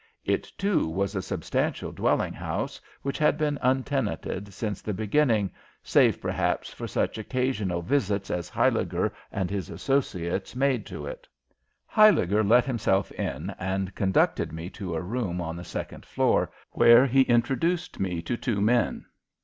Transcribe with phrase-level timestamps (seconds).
[0.25, 5.51] It, too, was a substantial dwelling house which had been untenanted since the beginning,
[5.83, 11.27] save perhaps for such occasional visits as Huyliger and his associates made to it.
[11.85, 17.05] Huyliger let himself in and conducted me to a room on the second floor, where
[17.05, 19.05] he introduced me to two men.